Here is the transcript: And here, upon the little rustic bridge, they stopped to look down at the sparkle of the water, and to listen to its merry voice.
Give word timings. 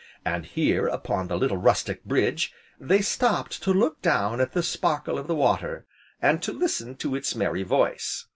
And 0.25 0.47
here, 0.47 0.87
upon 0.87 1.27
the 1.27 1.37
little 1.37 1.57
rustic 1.57 2.03
bridge, 2.05 2.51
they 2.79 3.01
stopped 3.03 3.61
to 3.61 3.71
look 3.71 4.01
down 4.01 4.41
at 4.41 4.53
the 4.53 4.63
sparkle 4.63 5.19
of 5.19 5.27
the 5.27 5.35
water, 5.35 5.85
and 6.19 6.41
to 6.41 6.51
listen 6.51 6.95
to 6.95 7.13
its 7.13 7.35
merry 7.35 7.61
voice. 7.61 8.25